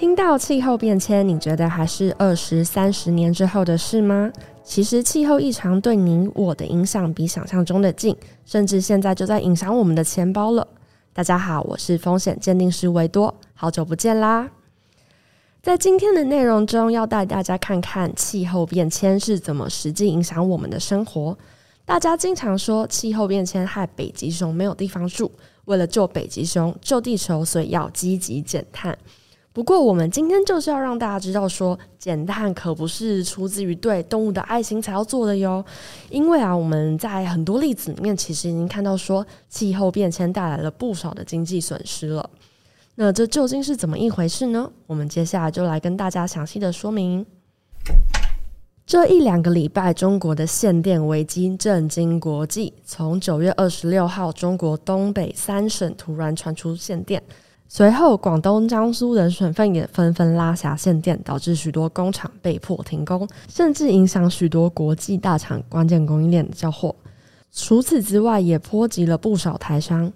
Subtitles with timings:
[0.00, 4.32] 听到气候变迁，你觉得还是二十三十年之后的事吗？
[4.64, 8.16] 其实气候异常对你我的影响比想象中的近，
[8.46, 10.66] 甚至现在就在影响我们的钱包了。
[11.12, 14.48] 大家好，我是风险鉴定师维多，好久不见啦！
[15.62, 21.36] 在今天的内容中，要带大家看看气候变迁是怎么实际影响我们的生活。
[21.84, 25.30] 大家经常说气候变迁害北极熊没有地方住，
[25.66, 28.96] 为了救北极熊、救地球，所以要积极减碳。
[29.52, 35.64] 不过，我们今天就是要让大家知道说，减碳可不是出自于对动物的爱心才要做的哟。
[36.08, 42.30] 因为啊，我们在很多例子里面，其实已经看到说，气候变迁带来了不少的经济损失了。
[42.94, 44.70] 那这究竟是怎么一回事呢？
[44.86, 47.26] 我们接下来就来跟大家详细的说明。
[48.86, 52.72] 这一两个礼拜，中国的限电危机震惊国际。
[52.84, 57.20] 从九月二十六号，中国东北三省突然传出限电。
[57.72, 66.92] 随后，广东、江苏等省份也纷纷拉下限电，导致许多工厂被迫停工，甚至影响许多国际大厂关键供应链的交货。
[67.52, 70.12] 除此之外，也波及了不少台商。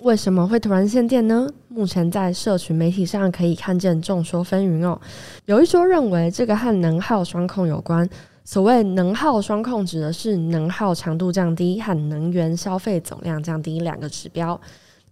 [0.00, 1.48] 为什么会突然限电呢？
[1.68, 5.00] 目前在社群媒体上可以看见众说纷纭哦。
[5.44, 8.08] 有一说认为这个和能耗双控有关。
[8.44, 14.60] 所谓能耗双控，指的是能耗强度降低和能源消费总量降低两个指标。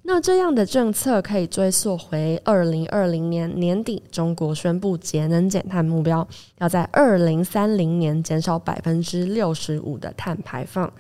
[0.07, 10.93] 那这样的政策可以追溯回二零二零年年底，中国宣布节能减碳目标，要在二零三零年减少百分之六十五的碳排放。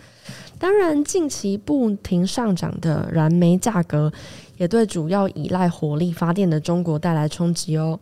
[0.59, 4.11] 当然，近期不停上涨的燃煤价格，
[4.57, 8.01] 也对主要依赖火力发电的中国带来冲击哦。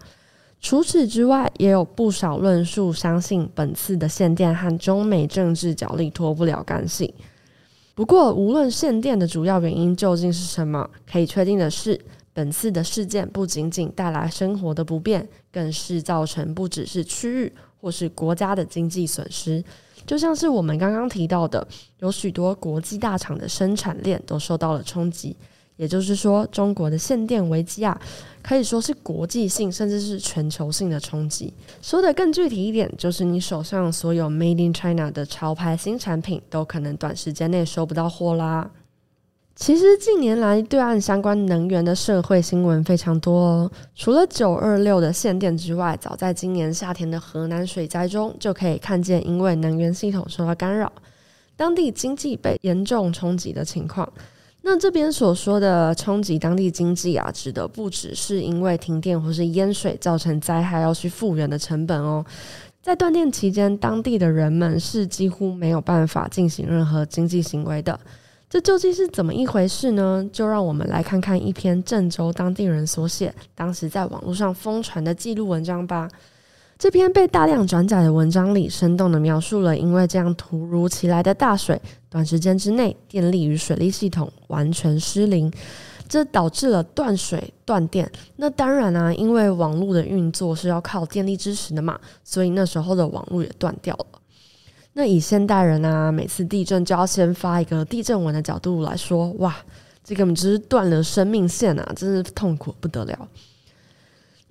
[0.61, 7.13] 除此之外，也有不少论述相信本次的限电和中美政治角力脱不了干系。
[7.95, 12.01] 不过，无论限电的主要原因究竟是什么，可以确定的是，
[12.33, 19.63] 本次的事件不仅仅带来生活的不便，更是造成不只是区域或是国家的经济损失。
[20.07, 21.67] 就像是我们刚刚提到的，
[21.99, 25.37] 有许多国际大厂的生产链都受到了冲击。
[25.77, 28.01] 也就是说，中国的限电危机啊，
[28.43, 31.53] 可以说是国际性甚至是全球性的冲击。
[31.81, 38.71] 说得更具体一点，就是你手上所有 Made in China 的潮牌新产品，都可能短时间内收不到货啦。
[39.55, 43.71] 其实近年来，对岸相关能源的社会新闻非常多哦。
[43.95, 50.91] 除了九二六的限电之外，早在今年夏天的河南水灾中，就可以看见因为能源系统受到干扰，
[51.55, 54.11] 当地经济被严重冲击的情况。
[54.65, 62.25] 那这边所说的冲击当地经济啊，指的不只是因为停电或是淹水造成灾害要去复原的成本哦。
[62.81, 67.99] 在断电期间，当地的人们是几乎没有办法进行任何经济行为的。
[68.49, 70.29] 这究竟是怎么一回事呢？
[70.33, 76.09] 就让我们来看看一篇郑州当地人所写、当时在网络上疯传的记录文章吧。
[76.83, 85.49] 这篇被大量转载的文章里，生动地描述了因为这样突如其来的大水，短时间之内电力与水利系统完全失灵，
[86.09, 88.11] 这导致了断水断电。
[88.35, 94.07] 那当然啊，因为网络的运作是要靠电力支持的嘛，所以那时候的网络也断掉了。
[94.95, 99.55] 那以现代人啊，每次地震就要先发一个地震文的角度来说，哇，
[100.03, 103.29] 这根本就是断了生命线啊，真是痛苦不得了。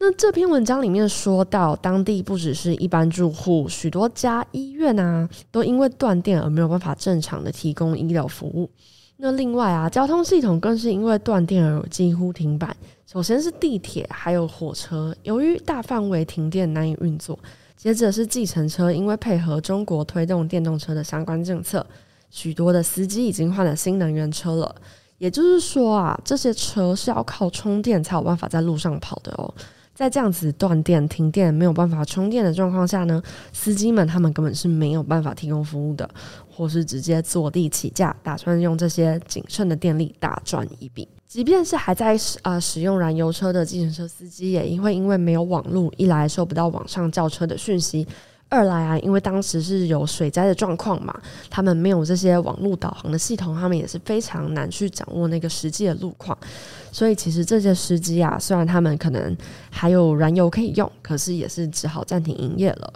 [0.03, 8.67] 那这篇文章里面说到，当地不只是一般住户，许多家医院啊，都因为断电而没有办法正常的提供医疗服务。
[9.17, 12.75] 那另外啊，交通系统更是因为断电而几乎停摆。
[13.05, 17.37] 首先是地铁，还有火车，由于大范围停电难以运作。
[17.77, 21.85] 接着是计程车，因为配合中国推动电动车的相关政策，
[22.31, 24.75] 许多的司机已经换了新能源车了。
[25.19, 29.53] 也就是说啊，这些车是要靠充电才有办法在路上跑的哦。
[29.93, 33.21] 在这样子断电、停电、没有办法充电的状况下呢，
[33.51, 36.09] 司机们他们根本是没有办法提供服务的，
[36.49, 41.07] 或是直接坐地起价，打算用这些仅剩的电力大赚一笔。
[41.27, 48.05] 即便是还在使啊、使用燃油车的计程车司机，也因为因为没有网络，一来收不到网上叫车的讯息。
[48.51, 51.17] 二来啊，因为当时是有水灾的状况嘛，
[51.49, 56.37] 他们没有这些网络导航的系统，他们也是非常难去掌握那个实际的路况。
[56.91, 59.35] 所以其实这些司机啊，虽然他们可能
[59.69, 62.93] 还有燃油可以用，可是也是只好暂停营业了。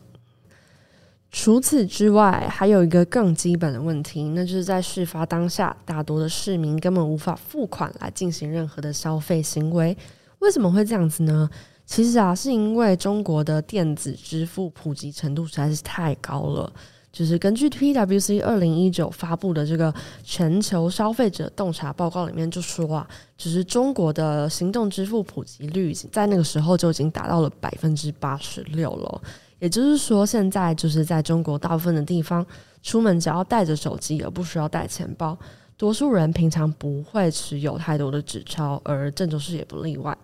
[1.31, 9.97] 除此之外，还有一个更基本的问题，那就是在事发当下，大多的市民根本无法付款来进行任何的消费行为。
[10.39, 11.49] 为什么会这样子呢？
[11.85, 16.71] 其实啊，是因为中国的电子支付普及程度实在是太高了。
[17.11, 29.21] 就是根据 PwC 二零一九发布的这个全球消费者洞察报告里面就说啊，就是中国的行动支付普及率在那个时候就已经达到了百分之八十六了。
[29.59, 32.45] 也就是说，现在就是在中国大部分的地方，
[32.83, 35.37] 出门只要带着手机，而不需要带钱包。
[35.77, 40.15] 多数人平常不会持有太多的纸钞，而郑州市也不例外。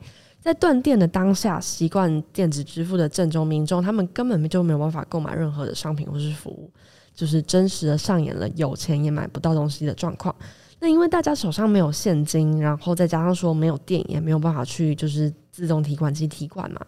[0.41, 6.69] 在断电的当下，习惯电子支付的郑州民众，他们根本就没有办法购买任何的商品或是服务，
[7.13, 10.35] 就是真实的上演了有钱也买不到东西的状况。
[10.79, 16.83] 那因为大家手上没有现金，然后再加上说没有电，也没有办法去就是自动提款机提款嘛，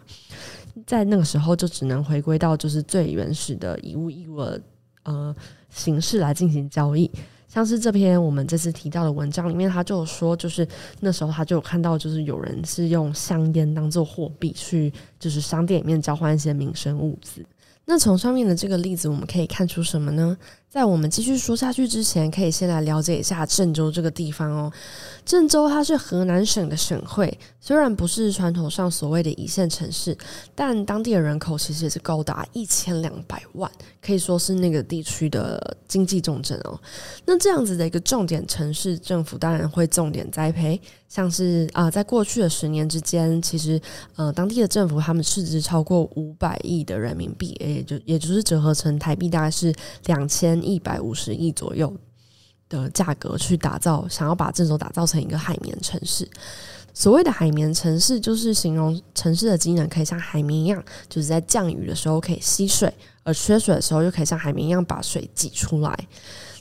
[0.84, 4.60] 在那个时候就只能回归到就是最原始的以物易物的
[5.04, 5.36] 呃
[5.70, 7.08] 形式来进行交易。
[7.54, 10.66] 像是这篇我们这次提到的文章里面，他就有说，就是
[10.98, 17.46] 那时候他就有看到，就是有人是用香烟当做货币去，就是商店里面交换一些民生物资。
[17.84, 20.36] 那从上面的这个例子，我们可以看出什么呢？
[20.74, 24.72] 在我们继续说下去之前，可以先来了解一下郑州这个地方哦。
[25.24, 30.18] 郑州它是河南省的省会，虽然不是传统上所谓的一线城市，
[30.52, 33.70] 但当地的人口其实也是高达一千两百万，
[34.02, 36.76] 可以说是那个地区的经济重镇哦。
[37.24, 40.78] 那这样子的一个重点城市，政府当然会重点栽培，
[41.08, 43.80] 像是啊、在过去的十年之间，其实
[44.16, 49.72] 呃，当地的政府他们市值超过五百亿的人民币，也就也就是折合成台币大概是
[50.06, 51.94] 两千一百五十亿左右。
[52.66, 56.28] 的价格去打造，想要把郑州打造成一个海绵城市。
[56.94, 66.08] 所谓的海绵城市，就是形容城市的机能可以像海绵一样，就是在降雨的时候可以吸水，而缺水的时候又可以像海绵一样把水挤出来。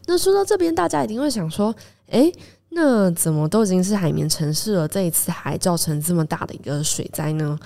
[0.05, 1.73] 那说到这边，大家一定会想说，
[2.07, 2.31] 诶……
[2.75, 7.57] 那怎么都已经是海绵城市了，这一次还造成这么大的一个水灾呢？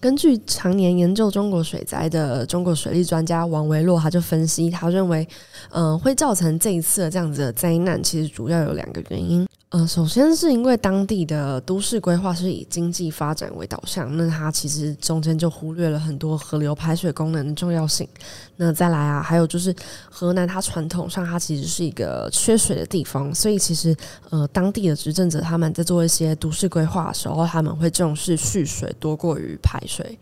[0.00, 5.26] 根据常年研究中国水灾的中国水利专家王维洛，他就分析，他认为，
[5.70, 9.45] 嗯、呃，会造成这一次的这样子的灾难，其实主要有两个原因。
[9.70, 18.08] 呃，首先是因为当地的都市规划是以经济发展为导向，那它其实中间就忽略了很多河流排水功能的重要性。
[18.54, 19.74] 那再来啊，还有就是
[20.08, 23.94] 河南它传统上它其实是一个缺水的地方，所以其实
[24.30, 30.16] 呃当地的执政者他们在做一些都市规划的时候，他们会重视蓄水多过于排水。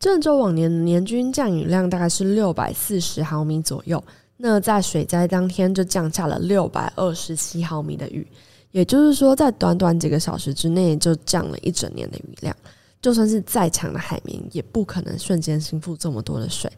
[0.00, 4.02] 郑州往年年均降雨量大概是六百四十毫米左右，
[4.36, 8.26] 那在水灾当天就降下了六百二十七毫米的雨。
[8.74, 12.54] 也就是说，在短短几个小时之内就降了一整年的雨量，
[13.00, 16.68] 就算是再强的海绵，也不可能瞬间倾覆这么多的水。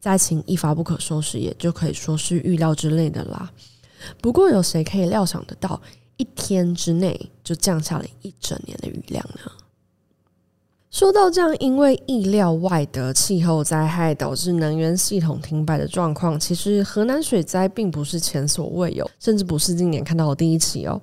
[0.00, 3.48] 灾情一发不可收拾，也就可以说是预料之内的啦。
[4.20, 5.80] 不过，有谁可以料想得到，
[6.16, 9.52] 一天之内就降下了一整年的雨量呢？
[10.94, 21.02] 说到这样，因为意料外的气候灾害导致能源系统停摆的状况，其实河南水灾并不是前所未有，甚至不是今年看到的第一起哦。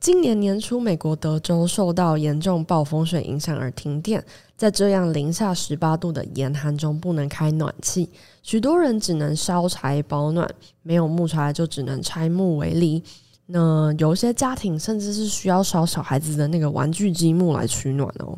[0.00, 4.20] 今年年初，美国德州受到严重暴风雪影响而停电，
[4.56, 8.10] 在这样零下十八度的严寒中，不能开暖气，
[8.42, 10.50] 许多人只能烧柴保暖，
[10.82, 13.00] 没有木材就只能拆木为犁。
[13.46, 18.36] 那有些家庭甚至是需要烧小孩子的那个玩具积木来取暖哦。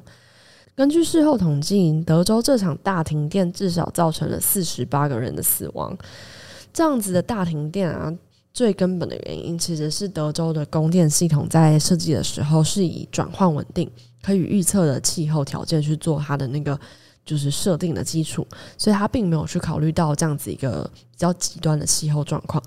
[0.74, 5.96] 根据事后统计，德州这场大停电至少造成了四十八个人的死亡。
[6.72, 8.10] 这样子的大停电啊，
[8.54, 13.90] 最根本的原因其实是德州的供电系统在设计的时候是以转换稳定、
[14.22, 16.78] 可以预测的气候条件去做它的那个
[17.24, 18.46] 就是设定的基础，
[18.78, 22.62] 所以它并没有去考虑到这样子一个比较极端的气候状况。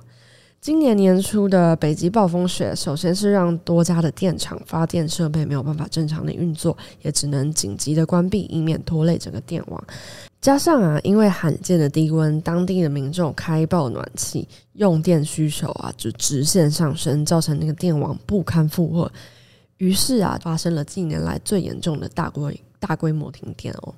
[0.63, 9.83] 今年年初的北极暴风雪，首先是让多家的电厂发电设备没有办法正常的运作，也只能紧急的关闭，以免拖累整个电网。
[10.39, 19.11] 加上啊，因为罕见的低温，当地的民众开爆暖气，用电需求啊就直线上升，造成那个电网不堪负荷。
[19.79, 23.93] 于是啊，发生了近年来最严重的大规大规模停电哦。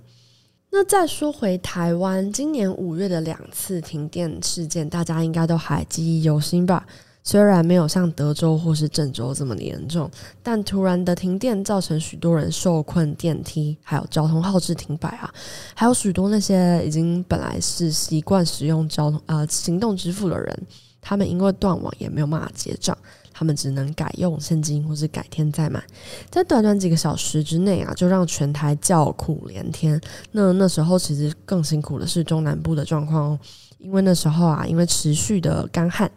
[0.77, 6.85] 那再说回台湾，今年五月的两次停电事件，大家应该都还记忆犹新吧？
[7.23, 10.11] 虽然没有像德州或是郑州这么严重，
[10.43, 15.33] 但突然的停电造成许多人受困电梯，还有交通号志停摆啊，
[15.73, 20.67] 还有许多那些已经本来是习惯使用交通呃行动支付的人，
[21.07, 22.97] 他们因为断网也没有办法结账。
[23.37, 25.83] 他们只能改用现金，或是改天再买，
[26.31, 29.99] 在短短几个小时之内啊，就让全台叫苦连天。
[30.31, 33.39] 那那时候其实更辛苦的是中南部的状况哦，
[33.77, 36.09] 因为那时候啊，因为持续的干旱，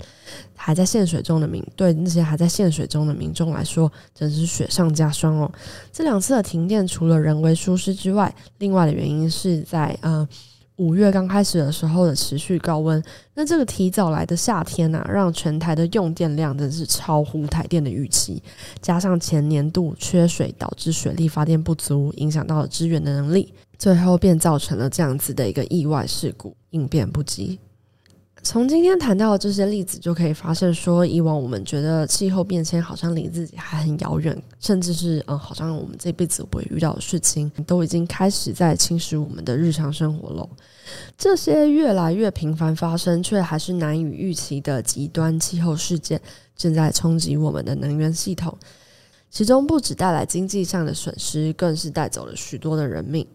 [0.54, 5.50] 还在限水中的民，对那些还在限水中的民众来说，真是雪上加霜哦。
[5.92, 10.28] 这两次的停电，除了人为疏失之外，另外的原因是在呃。
[10.78, 13.02] 五月刚开始的时候的持续高温，
[13.34, 18.40] 那这个提早来的夏天啊，让全台的用电量真是超乎台电的预期。
[18.80, 27.58] 加上前年度缺水导致水力发电不足，影响到了支援的能力，最后便造成了这样子的一个意外事故，应变不及。
[28.42, 40.48] 从今天谈到的这些例子，就可以发现说，以往我们觉得气候变迁好像离自己还很遥远，甚至是嗯，好像我们这辈子不会遇到的事情，都已经开始在侵蚀我们的日常生活了。
[41.18, 46.20] 这些越来越频繁发生，却还是难以预期的极端气候事件，
[46.56, 48.56] 正在冲击我们的能源系统。
[49.30, 53.26] 其中不只带来经济上的损失，更是带走了许多的人命。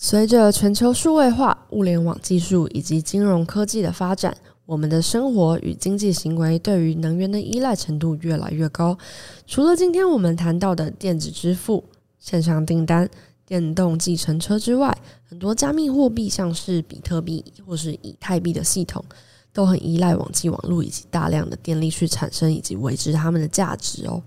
[0.00, 8.96] 随着全球数位化、物联网技术以及金融科技的发展，我们的生活与经济行为对于能源的依赖程度越来越高。
[9.44, 11.82] 除了今天我们谈到的电子支付、
[12.20, 13.10] 线上订单、
[13.44, 14.96] 电动计程车之外，
[15.28, 19.04] 很多加密货币，像是比特币或是以太币的系统，
[19.52, 24.22] 都很依赖网际网络以及大量的电力去产生以及维持它们的价值哦。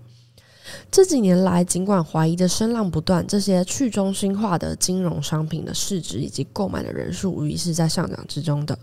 [0.90, 8.78] 这几年来，尽管怀疑的声浪不断，这些去中心化的金融商品的市值以及购买的人数，无疑是在上涨之中的。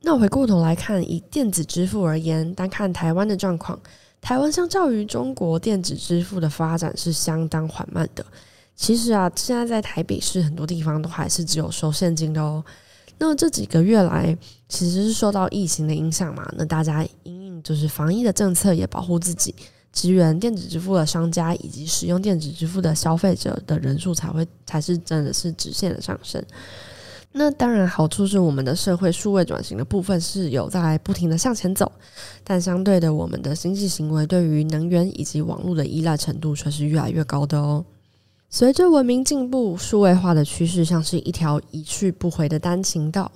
[0.00, 3.80] 那我回过头来看，以电子支付而言，单看台湾的状况，
[4.20, 8.24] 台湾相较于中国电子支付的发展是相当缓慢的。
[8.76, 12.62] 其实啊，现在在台北市很多地方都还是只有收现金的哦。
[13.16, 14.36] 那这几个月来，
[14.68, 19.54] 其实是受到疫情的影响嘛，那大家因应就是防疫的政策，也保护自己。
[19.94, 26.44] 支援电子支付的商家以及使用电子支付的消费者的人数才会才是真的是直线的上升。
[27.36, 31.90] 那当然好处是我们的社会数位转型的部分是有在不停的向前走，
[32.44, 37.84] 但相对的，我们的经济行为对于能源以及网络的依赖程度却是越来越高的哦。
[38.50, 43.30] 随着文明进步，数位化的趋势像是一条一去不回的单行道。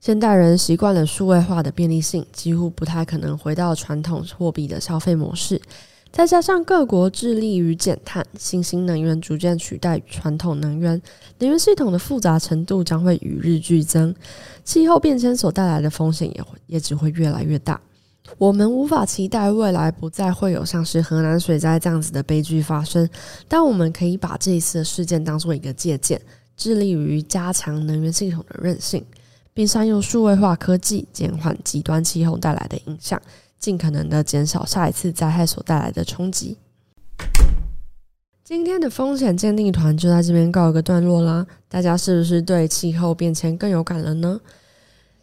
[0.00, 5.60] 现代人习惯了数位化的便利性，几乎不太可能回到传统货币的消费模式。
[6.16, 11.00] 再加上各国致力于减碳，新兴能源逐渐取代传统能源，
[11.40, 14.14] 能源系统的复杂程度将会与日俱增，
[14.64, 17.78] 气候变迁所带来的风险也会也只会越来越大。
[18.38, 23.06] 我们无法期待未来不再会有像是河南水灾这样子的悲剧发生，
[23.46, 26.18] 但我们可以把这一次的事件当做一个借鉴，
[26.56, 29.04] 致力于加强能源系统的韧性，
[29.52, 33.20] 并善用数位化科技减缓极端气候带来的影响。
[33.58, 36.56] 尽可能的减少下一次灾害所带来的冲击。
[38.44, 41.44] 今天的风险鉴定团就在这边告一个段落啦。
[41.68, 44.40] 大家是不是对气候变迁更有感了呢？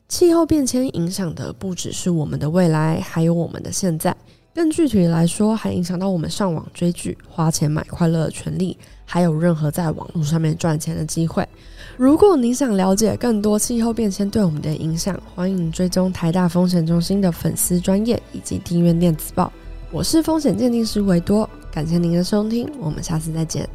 [0.10, 4.16] 气候变迁影响的不只是我们的未来，还有我们的现在。
[4.54, 11.48] 更具体来说，还影响到我们上网追剧、花钱买快乐的权利，还有任何在网络上面赚钱的机会。
[11.96, 19.54] 如果你想了解更多气候变迁对我们的影响，欢迎追踪台大风险中心的粉丝专业以及订阅电子报。
[19.92, 23.70] 我是风险鉴定师维多，感谢您的收听，我们下次再见。